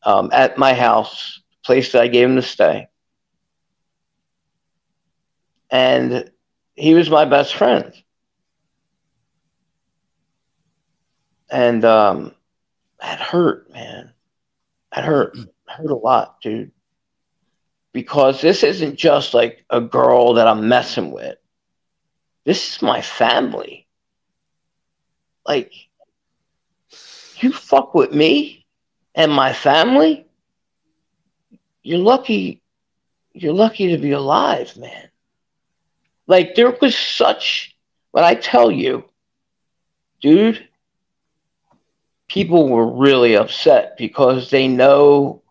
[0.03, 2.89] um, at my house, place that I gave him to stay,
[5.71, 6.31] and
[6.75, 7.93] he was my best friend,
[11.51, 12.35] and um,
[13.01, 14.13] that hurt, man.
[14.95, 16.71] That hurt, hurt a lot, dude.
[17.95, 21.39] Because this isn't just like a girl that I'm messing with.
[22.45, 23.87] This is my family.
[25.47, 25.73] Like
[27.39, 28.67] you fuck with me
[29.15, 30.27] and my family,
[31.83, 32.63] you're lucky.
[33.33, 35.09] You're lucky to be alive, man.
[36.27, 37.77] Like there was such
[38.11, 39.05] when I tell you,
[40.21, 40.69] dude,
[42.29, 45.44] people were really upset because they know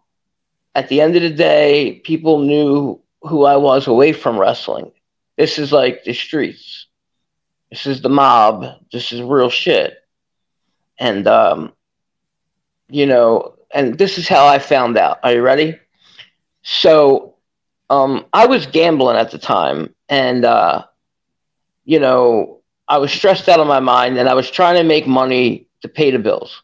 [0.76, 4.92] at the end of the day, people knew who I was away from wrestling.
[5.38, 6.88] This is like the streets.
[7.70, 8.66] This is the mob.
[8.92, 9.98] This is real shit.
[11.00, 11.74] And um,
[12.90, 15.20] you know, and this is how I found out.
[15.24, 15.80] Are you ready?
[16.62, 17.36] So,
[17.90, 20.86] um, I was gambling at the time, and uh,
[21.84, 25.08] you know, I was stressed out of my mind, and I was trying to make
[25.08, 26.62] money to pay the bills.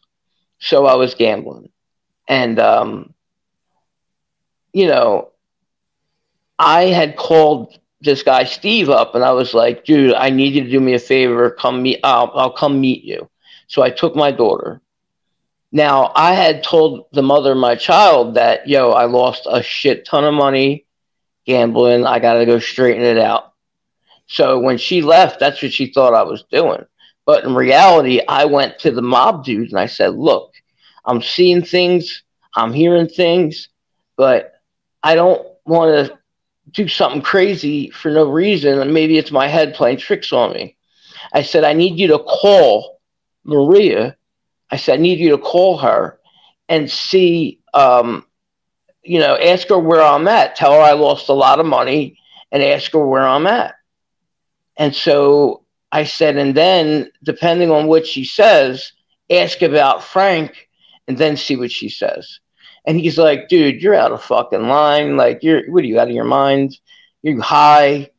[0.60, 1.70] So I was gambling,
[2.28, 3.14] and um,
[4.72, 5.30] you know,
[6.58, 10.64] I had called this guy Steve up, and I was like, "Dude, I need you
[10.64, 11.50] to do me a favor.
[11.50, 12.00] Come meet.
[12.04, 13.28] I'll, I'll come meet you."
[13.66, 14.82] So I took my daughter
[15.72, 20.04] now, I had told the mother of my child that, yo, I lost a shit
[20.04, 20.86] ton of money
[21.46, 22.06] gambling.
[22.06, 23.54] I got to go straighten it out.
[24.26, 26.84] So when she left, that's what she thought I was doing.
[27.24, 30.52] But in reality, I went to the mob dudes and I said, look,
[31.04, 32.22] I'm seeing things,
[32.54, 33.68] I'm hearing things,
[34.16, 34.59] but
[35.02, 36.18] I don't want to
[36.70, 38.78] do something crazy for no reason.
[38.80, 40.76] And maybe it's my head playing tricks on me.
[41.32, 43.00] I said, I need you to call
[43.44, 44.16] Maria.
[44.70, 46.18] I said, I need you to call her
[46.68, 48.24] and see, um,
[49.02, 50.56] you know, ask her where I'm at.
[50.56, 52.18] Tell her I lost a lot of money
[52.52, 53.74] and ask her where I'm at.
[54.76, 58.92] And so I said, and then depending on what she says,
[59.30, 60.68] ask about Frank
[61.08, 62.40] and then see what she says.
[62.84, 65.16] And he's like, dude, you're out of fucking line.
[65.16, 66.78] Like, you're, what are you out of your mind?
[67.22, 68.10] You're high.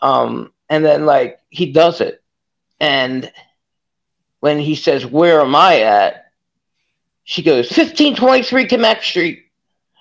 [0.00, 2.22] Um, and then, like, he does it.
[2.80, 3.30] And
[4.40, 6.32] when he says, where am I at?
[7.24, 9.44] She goes, 1523 Kamek Street.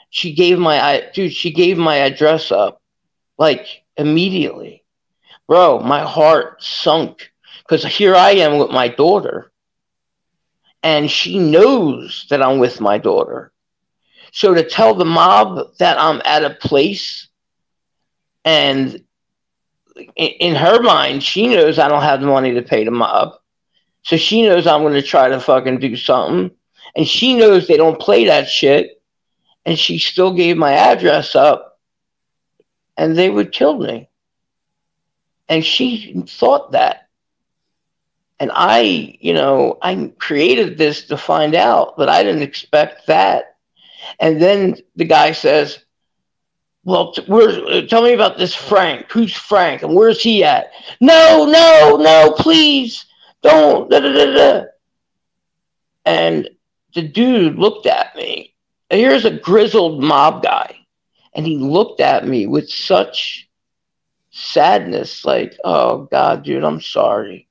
[0.10, 2.82] She gave my, dude, she gave my address up
[3.38, 4.84] like immediately.
[5.48, 9.52] Bro, my heart sunk because here I am with my daughter.
[10.84, 13.52] And she knows that I'm with my daughter.
[14.32, 17.28] So to tell the mob that I'm at a place
[18.46, 19.04] and
[20.16, 23.34] in her mind, she knows I don't have the money to pay the mob.
[24.04, 26.52] So she knows I'm going to try to fucking do something.
[26.96, 29.02] And she knows they don't play that shit.
[29.66, 31.80] And she still gave my address up
[32.96, 34.10] and they would kill me.
[35.50, 37.10] And she thought that.
[38.40, 43.57] And I, you know, I created this to find out, but I didn't expect that.
[44.20, 45.80] And then the guy says,
[46.84, 49.12] well, tell me about this Frank.
[49.12, 49.84] Who's Frank?
[49.84, 50.72] And where's he at?
[51.02, 53.06] No, no, no, please
[53.42, 53.90] don't.
[53.90, 54.66] Da, da, da.
[56.06, 56.50] And
[56.96, 58.56] the dude looked at me.
[58.90, 60.78] Here's a grizzled mob guy.
[61.34, 63.50] And he looked at me with such
[64.32, 67.48] sadness, like, oh God, dude, I'm sorry.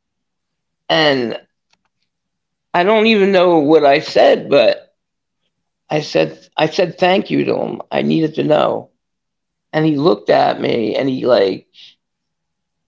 [0.88, 1.38] And
[2.72, 4.85] I don't even know what I said, but
[5.88, 7.82] I said I said thank you to him.
[7.90, 8.90] I needed to know.
[9.72, 11.68] And he looked at me and he like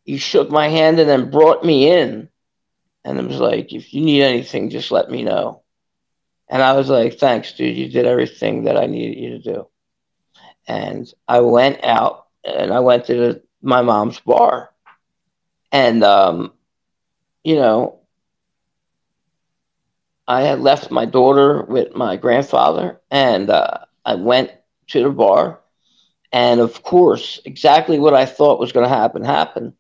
[0.05, 2.29] he shook my hand and then brought me in.
[3.05, 5.63] And it was like, if you need anything, just let me know.
[6.49, 7.77] And I was like, thanks, dude.
[7.77, 9.69] You did everything that I needed you to do.
[10.67, 14.71] And I went out and I went to the my mom's bar.
[15.73, 16.53] And, um,
[17.45, 18.01] you know,
[20.29, 24.53] I had left my daughter with my grandfather and uh, I went
[24.89, 25.61] to the bar.
[26.33, 29.73] And of course, exactly what I thought was going to happen happened.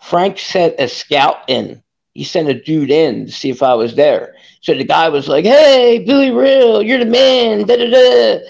[0.00, 1.82] Frank sent a scout in.
[2.12, 4.34] He sent a dude in to see if I was there.
[4.60, 8.40] So the guy was like, "Hey, Billy Reil, you're the man." Da, da, da.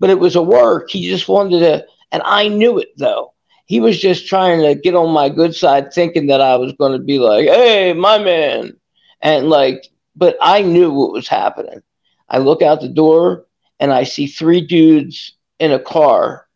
[0.00, 0.90] But it was a work.
[0.90, 3.32] He just wanted to, and I knew it though
[3.72, 6.92] he was just trying to get on my good side, thinking that I was going
[6.92, 8.76] to be like, hey, my man.
[9.22, 11.82] And like, but I knew what was happening.
[12.28, 13.46] I look out the door
[13.80, 16.46] and I see three dudes in a car,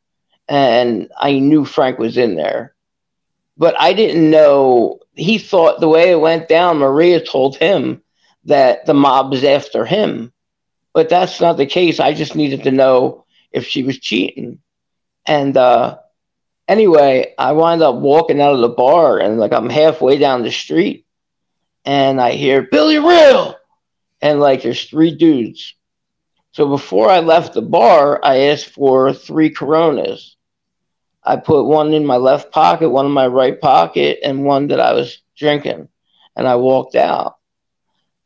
[0.49, 2.75] and I knew Frank was in there.
[3.57, 5.01] But I didn't know.
[5.15, 8.03] He thought the way it went down, Maria told him
[8.45, 10.33] that the mob was after him.
[10.93, 12.01] But that's not the case.
[12.01, 14.61] I just needed to know if she was cheating.
[15.27, 15.99] And uh,
[16.69, 20.53] anyway, I wind up walking out of the bar and like I'm halfway down the
[20.53, 21.06] street
[21.87, 23.57] and I hear Billy Reil
[24.21, 25.75] and like there's three dudes.
[26.53, 30.37] So before I left the bar, I asked for three coronas.
[31.23, 34.81] I put one in my left pocket, one in my right pocket, and one that
[34.81, 35.89] I was drinking.
[36.35, 37.37] And I walked out.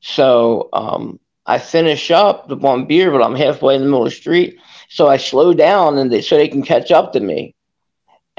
[0.01, 4.11] So um, I finish up the one beer, but I'm halfway in the middle of
[4.11, 4.59] the street.
[4.89, 7.55] So I slow down and they, so they can catch up to me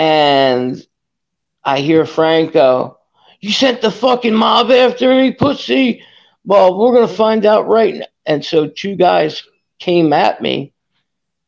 [0.01, 0.83] and
[1.63, 2.97] I hear Frank go,
[3.41, 6.03] You sent the fucking mob after me, pussy.
[6.45, 8.05] Well, we're to find out right now.
[8.27, 9.43] And so two guys
[9.79, 10.73] came at me.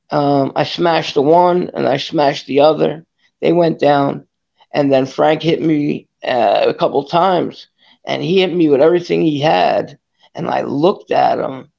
[0.10, 3.06] Um, I smashed the one and I smashed the other.
[3.42, 4.28] They went down.
[4.74, 7.68] And then Frank hit me uh, a couple times
[8.06, 10.00] and he hit me with everything he had.
[10.34, 11.72] And I looked at him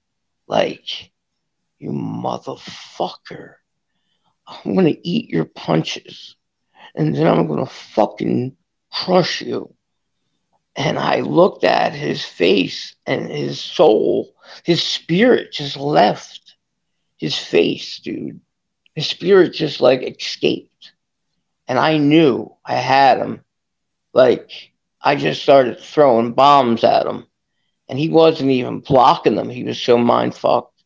[0.47, 1.11] like,
[1.79, 3.55] You motherfucker.
[4.47, 6.37] I'm to eat your punches
[6.95, 8.57] and then I'm to fucking
[8.93, 9.75] crush you.
[10.77, 16.57] And I looked at his face and his soul, his spirit just left
[17.17, 18.41] his face, dude.
[18.95, 20.93] His spirit just like escaped.
[21.69, 23.45] And I knew I had him.
[24.13, 27.27] Like, I just started throwing bombs at him.
[27.89, 29.49] And he wasn't even blocking them.
[29.49, 30.83] He was so mind fucked.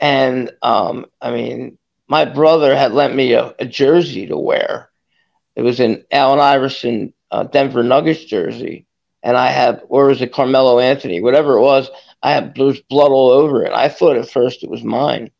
[0.00, 1.78] And um, I mean,
[2.08, 4.88] my brother had lent me a, a jersey to wear
[5.58, 8.86] it was an Allen Iverson uh, Denver Nuggets jersey,
[9.28, 11.90] and I have, or was it Carmelo Anthony, whatever it was,
[12.22, 13.74] I have there's blood all over it.
[13.74, 15.30] I thought at first it was mine,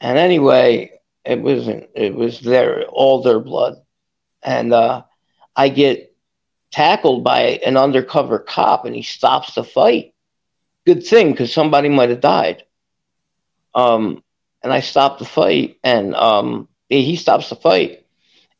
[0.00, 0.92] and anyway,
[1.26, 1.90] it wasn't.
[1.94, 3.74] It was their all their blood,
[4.42, 5.02] and uh,
[5.54, 6.16] I get
[6.72, 10.14] tackled by an undercover cop, and he stops the fight.
[10.86, 12.64] Good thing because somebody might have died.
[13.74, 14.24] Um,
[14.62, 18.03] and I stopped the fight, and um, he stops the fight.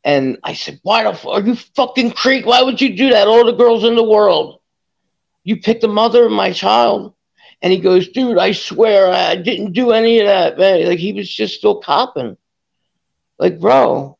[0.05, 2.45] And I said, "Why the f- are you fucking creep?
[2.45, 3.27] Why would you do that?
[3.27, 4.61] All the girls in the world,
[5.43, 7.13] you picked the mother of my child."
[7.61, 11.11] And he goes, "Dude, I swear I didn't do any of that, man." Like he
[11.11, 12.37] was just still copping.
[13.39, 14.17] Like, bro,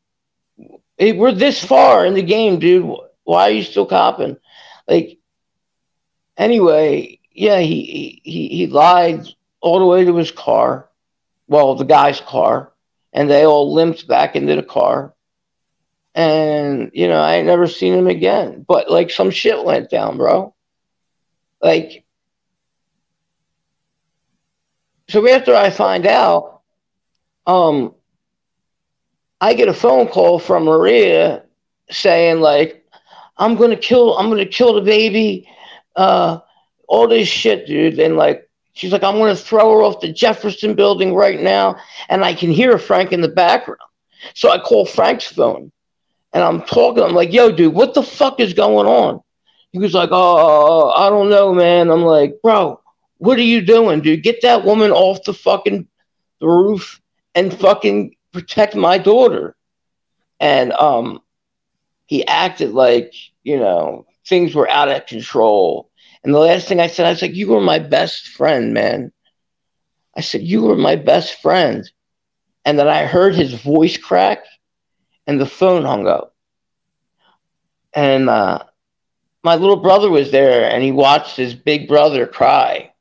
[0.98, 2.92] we're this far in the game, dude.
[3.24, 4.36] Why are you still copping?
[4.88, 5.18] Like,
[6.36, 9.28] anyway, yeah, he he he lied
[9.60, 10.90] all the way to his car.
[11.48, 12.72] Well, the guy's car
[13.16, 15.14] and they all limped back into the car.
[16.16, 18.64] And, you know, I never seen him again.
[18.66, 20.54] But like some shit went down, bro.
[21.60, 22.04] Like,
[25.08, 26.62] so after I find out,
[27.46, 27.94] um,
[29.40, 31.44] I get a phone call from Maria
[31.90, 32.84] saying like,
[33.36, 35.48] I'm gonna kill, I'm gonna kill the baby,
[35.96, 36.40] uh,
[36.88, 38.00] all this shit, dude.
[38.00, 38.46] And like,
[38.76, 41.76] She's like, I'm going to throw her off the Jefferson building right now.
[42.10, 43.80] And I can hear Frank in the background.
[44.34, 45.72] So I call Frank's phone
[46.36, 47.02] and I'm talking.
[47.02, 49.20] I'm like, yo, dude, what the fuck is going on?
[49.72, 51.90] He was like, oh, I don't know, man.
[51.90, 52.80] I'm like, bro,
[53.16, 54.22] what are you doing, dude?
[54.22, 55.88] Get that woman off the fucking
[56.40, 57.00] the roof
[57.34, 59.56] and fucking protect my daughter.
[60.38, 61.20] And um,
[62.04, 65.90] he acted like, you know, things were out of control
[66.26, 69.12] and the last thing I said, I was like, You were my best friend, man.
[70.16, 71.88] I said, You were my best friend.
[72.64, 74.40] And then I heard his voice crack
[75.26, 76.34] and the phone hung up.
[77.94, 78.64] And uh,
[79.42, 82.92] my little brother was there and he watched his big brother cry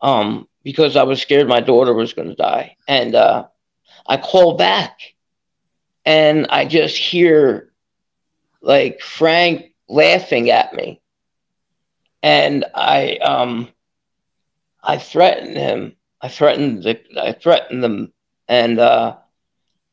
[0.00, 2.76] um, because I was scared my daughter was going to die.
[2.86, 3.46] And uh,
[4.06, 4.98] I called back
[6.04, 7.72] and I just hear
[8.60, 11.00] like Frank laughing at me
[12.26, 13.68] and I um
[14.82, 15.96] I threatened him.
[16.20, 18.12] I threatened the I threatened them,
[18.48, 19.16] and uh,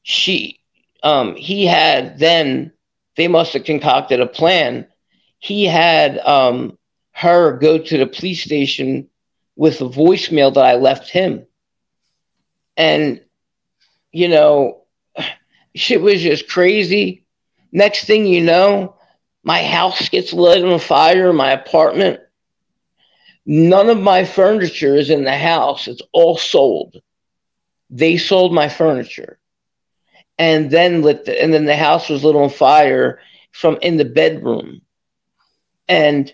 [0.02, 0.60] she
[1.04, 2.72] um he had then
[3.16, 4.88] they must have concocted a plan.
[5.40, 6.78] He had um
[7.12, 9.10] her go to the police station
[9.56, 11.46] with a voicemail that I left him,
[12.76, 13.22] and
[14.12, 14.84] you know,
[15.76, 17.26] shit was just crazy.
[17.72, 18.96] Next thing you know,
[19.44, 22.20] my house gets lit on fire, my apartment.
[23.46, 25.88] None of my furniture is in the house.
[25.88, 27.02] It's all sold.
[27.90, 29.38] They sold my furniture.
[30.44, 33.20] And then lit the, and then the house was lit on fire
[33.52, 34.82] from in the bedroom.
[35.88, 36.34] And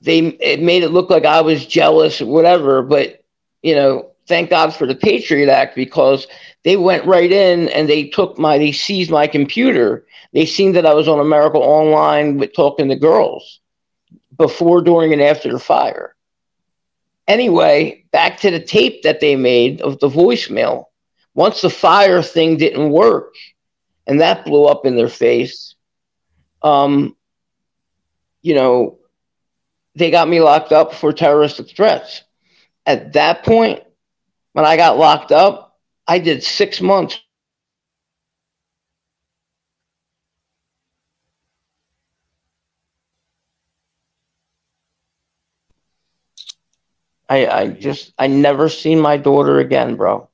[0.00, 3.24] they it made it look like I was jealous or whatever, but
[3.62, 6.26] you know, thank God for the Patriot Act because
[6.64, 10.86] they went right in and they took my they seized my computer they seen that
[10.86, 13.60] I was on America Online with talking to girls
[14.36, 16.16] before, during, and after the fire.
[17.28, 20.86] Anyway, back to the tape that they made of the voicemail.
[21.34, 23.34] Once the fire thing didn't work
[24.06, 25.74] and that blew up in their face,
[26.62, 27.16] um,
[28.42, 28.98] you know,
[29.96, 32.22] they got me locked up for terroristic threats.
[32.86, 33.82] At that point,
[34.52, 37.18] when I got locked up, I did six months
[47.28, 50.28] I, I just I never seen my daughter again, bro.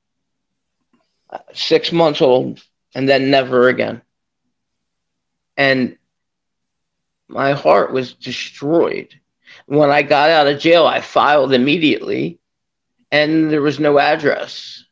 [1.53, 2.63] Six months old,
[2.95, 4.03] and then never again.
[5.57, 5.99] And
[7.29, 9.15] my heart was destroyed.
[9.67, 12.39] When I got out of jail, I filed immediately,
[13.11, 14.85] and there was no address.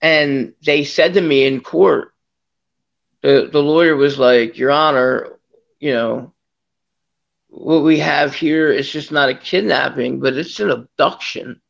[0.00, 2.12] And they said to me in court,
[3.22, 5.38] the, the lawyer was like, Your Honor,
[5.78, 6.34] you know,
[7.48, 11.60] what we have here is just not a kidnapping, but it's an abduction.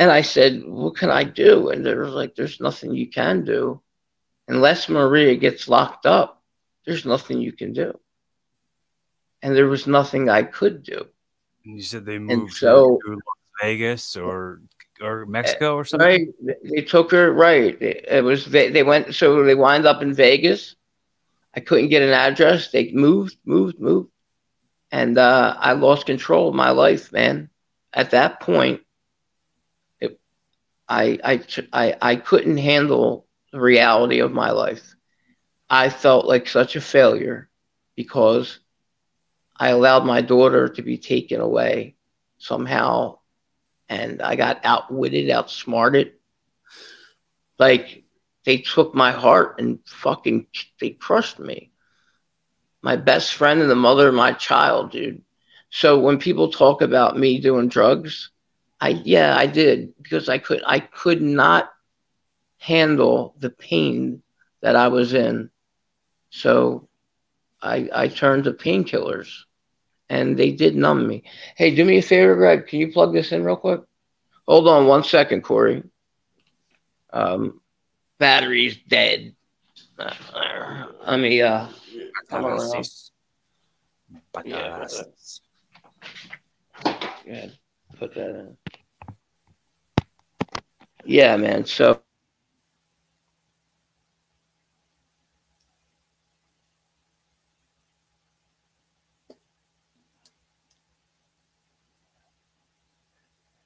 [0.00, 1.68] And I said, What can I do?
[1.68, 3.80] And they were like, There's nothing you can do.
[4.48, 6.42] Unless Maria gets locked up,
[6.84, 7.96] there's nothing you can do.
[9.42, 11.06] And there was nothing I could do.
[11.64, 13.20] And you said they moved so, to Las
[13.62, 14.62] Vegas or
[15.00, 16.32] or Mexico or something?
[16.42, 16.56] Right.
[16.64, 17.80] They took her, right.
[17.80, 20.76] It was, they, they went, so they wind up in Vegas.
[21.54, 22.70] I couldn't get an address.
[22.70, 24.10] They moved, moved, moved
[24.92, 27.48] and uh, I lost control of my life, man.
[27.92, 28.80] At that point,
[30.90, 31.40] I, I,
[31.72, 34.96] I, I couldn't handle the reality of my life.
[35.70, 37.48] I felt like such a failure
[37.96, 38.58] because
[39.56, 41.94] I allowed my daughter to be taken away
[42.38, 43.18] somehow
[43.88, 46.14] and I got outwitted, outsmarted.
[47.58, 48.04] Like
[48.44, 50.48] they took my heart and fucking
[50.80, 51.70] they crushed me.
[52.82, 55.22] My best friend and the mother of my child, dude.
[55.70, 58.30] So when people talk about me doing drugs,
[58.80, 61.70] I yeah, I did because I could I could not
[62.58, 64.22] handle the pain
[64.62, 65.50] that I was in.
[66.30, 66.88] So
[67.62, 69.44] I I turned to painkillers
[70.08, 71.24] and they did numb me.
[71.56, 72.66] Hey, do me a favor, Greg.
[72.66, 73.80] Can you plug this in real quick?
[74.46, 75.82] Hold on one second, Cory.
[77.12, 77.60] Um,
[78.18, 79.34] battery's dead.
[81.06, 81.66] Let me uh
[87.26, 87.46] yeah,
[87.98, 88.56] put that in.
[91.04, 91.64] Yeah, man.
[91.64, 92.00] So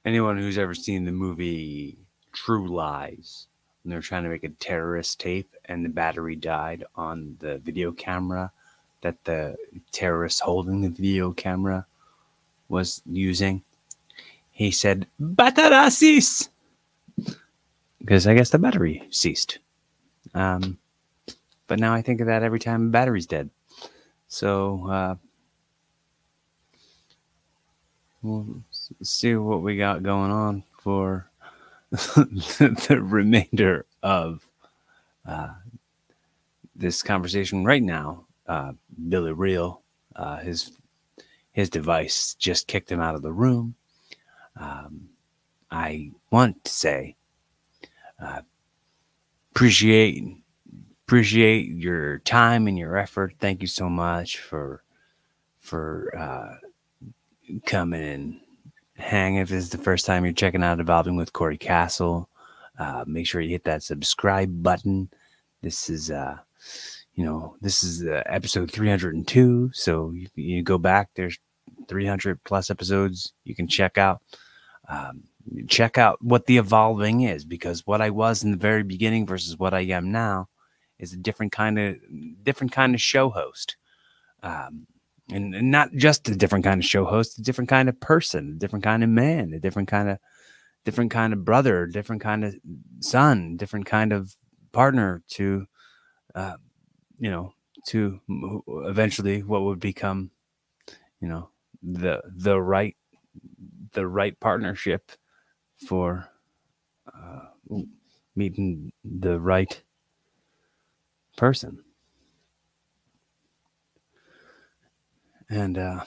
[0.04, 1.98] anyone who's ever seen the movie
[2.32, 3.46] True Lies,
[3.82, 7.92] and they're trying to make a terrorist tape, and the battery died on the video
[7.92, 8.52] camera
[9.02, 9.56] that the
[9.92, 11.86] terrorist holding the video camera
[12.68, 13.62] was using.
[14.50, 16.48] He said, Batarasis!
[17.98, 19.58] Because I guess the battery ceased.
[20.34, 20.78] Um,
[21.66, 23.50] but now I think of that every time a battery's dead.
[24.28, 25.14] So, uh,
[28.22, 28.62] we'll
[29.02, 31.30] see what we got going on for
[31.90, 34.46] the remainder of
[35.26, 35.54] uh,
[36.74, 38.24] this conversation right now.
[38.46, 38.72] Uh,
[39.08, 39.82] Billy Reil,
[40.16, 40.72] uh, his
[41.52, 43.76] his device just kicked him out of the room.
[44.56, 45.08] Um,
[45.74, 47.16] I want to say
[48.22, 48.42] uh,
[49.50, 50.22] appreciate
[51.04, 53.34] appreciate your time and your effort.
[53.40, 54.84] Thank you so much for
[55.58, 56.54] for uh,
[57.66, 58.40] coming and
[58.96, 62.26] hang if this is the first time you're checking out Evolving with Cory Kastle.
[62.78, 65.08] Uh, make sure you hit that subscribe button.
[65.60, 66.38] This is, uh,
[67.14, 69.70] you know, this is uh, episode 302.
[69.72, 71.38] So you, you, go back, there's
[71.88, 74.22] 300 plus episodes you can check out.
[74.88, 75.24] Um,
[75.68, 79.58] check out what the evolving is because what I was in the very beginning versus
[79.58, 80.48] what I am now
[80.98, 81.96] is a different kind of
[82.42, 83.76] different kind of show host.
[84.42, 84.86] Um,
[85.30, 88.58] and, not just a different kind of show host, a different kind of person, a
[88.58, 90.18] different kind of man, a different kind of
[90.84, 92.54] different kind of brother, different kind of
[93.00, 94.34] son, different kind of
[94.72, 95.66] partner to,
[96.34, 96.56] uh,
[97.18, 97.52] you know,
[97.88, 98.20] to
[98.86, 100.30] eventually what would become,
[101.20, 101.50] you know,
[101.82, 102.96] the the right
[103.92, 105.12] the right partnership
[105.78, 106.28] for
[107.14, 107.46] uh,
[108.36, 109.82] meeting the right
[111.36, 111.84] person.
[115.50, 116.04] And uh,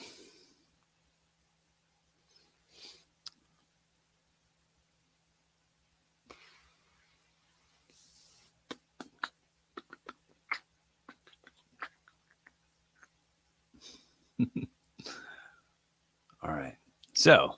[16.42, 16.76] All right.
[17.14, 17.56] So,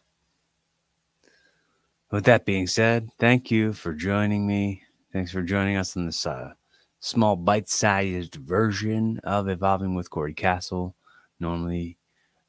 [2.10, 4.82] with that being said, thank you for joining me.
[5.12, 6.52] Thanks for joining us in this uh,
[7.00, 10.94] small bite sized version of Evolving with Cory Kastle
[11.38, 11.96] normally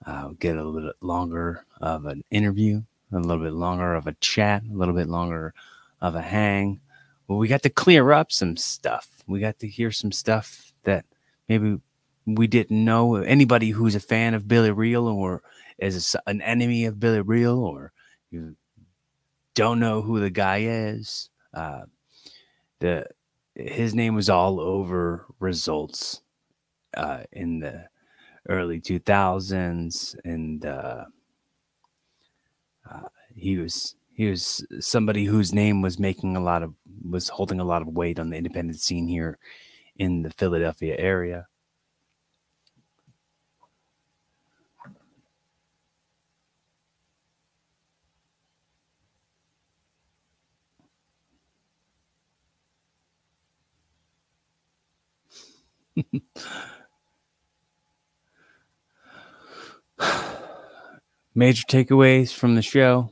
[0.05, 2.81] uh, get a little bit longer of an interview,
[3.11, 5.53] a little bit longer of a chat, a little bit longer
[6.01, 6.81] of a hang.
[7.27, 9.07] Well, we got to clear up some stuff.
[9.27, 11.05] We got to hear some stuff that
[11.47, 11.79] maybe
[12.25, 13.15] we didn't know.
[13.15, 15.43] Anybody who's a fan of Billy Reil or
[15.77, 17.93] is an enemy of Billy Reil or
[18.31, 18.55] you
[19.61, 21.81] don't know who the guy is, uh,
[22.79, 23.05] the
[23.53, 26.21] his name was all over results
[26.97, 27.85] uh, in the
[28.49, 31.05] early 2000s and uh,
[32.89, 36.73] uh, he was he was somebody whose name was making a lot of
[37.07, 39.37] was holding a lot of weight on the independent scene here
[39.97, 41.45] in the Philadelphia area.
[61.35, 63.11] major takeaways from the show.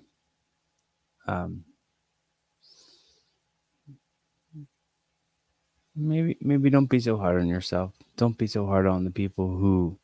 [1.28, 1.66] Um,
[5.96, 7.94] maybe maybe don't be so hard on yourself.
[8.18, 9.98] Don't be so hard on the people who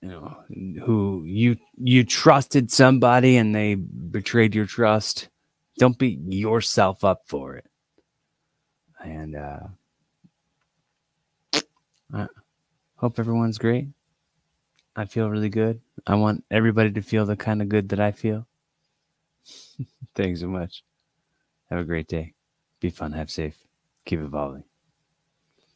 [0.00, 0.36] you know
[0.84, 5.28] who you you trusted somebody and they betrayed your trust.
[5.78, 7.66] Don't beat yourself up for it.
[9.02, 9.60] And uh
[12.12, 12.26] I
[12.96, 13.88] hope everyone's great.
[14.96, 15.80] I feel really good.
[16.06, 18.46] I want everybody to feel the kind of good that I feel.
[20.14, 20.82] Thanks so much.
[21.70, 22.34] Have a great day.
[22.80, 23.12] Be fun.
[23.12, 23.58] Have safe.
[24.04, 24.64] Keep evolving.